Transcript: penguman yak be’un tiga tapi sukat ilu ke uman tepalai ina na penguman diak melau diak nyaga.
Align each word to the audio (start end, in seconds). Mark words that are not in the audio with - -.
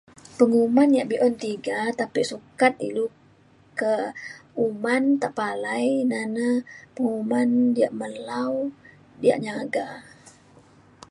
penguman 0.37 0.89
yak 0.97 1.07
be’un 1.11 1.33
tiga 1.43 1.79
tapi 1.99 2.21
sukat 2.31 2.73
ilu 2.87 3.05
ke 3.79 3.93
uman 4.65 5.03
tepalai 5.21 5.85
ina 6.03 6.19
na 6.35 6.45
penguman 6.95 7.49
diak 7.75 7.91
melau 7.99 8.53
diak 9.21 9.39
nyaga. 9.45 9.85